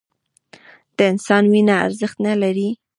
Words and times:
د 0.97 0.99
انسان 1.11 1.43
وینه 1.51 1.73
ارزښت 1.85 2.17
نه 2.27 2.33
لري 2.41 2.69